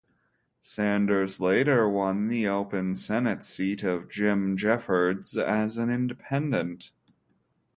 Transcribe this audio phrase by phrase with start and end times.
[0.61, 6.89] Sanders later won the open Senate seat of Jim Jeffords as an independent.